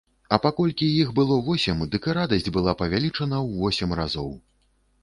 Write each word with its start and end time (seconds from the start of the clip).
А 0.35 0.37
паколькі 0.45 0.87
іх 1.01 1.11
было 1.19 1.37
восем, 1.49 1.83
дык 1.97 2.09
і 2.09 2.17
радасць 2.21 2.51
была 2.59 2.77
павялічана 2.81 3.37
ў 3.47 3.67
восем 3.67 3.97
разоў. 4.03 4.35